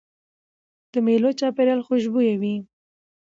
[0.91, 2.55] د مېلو چاپېریال خوشبويه وي.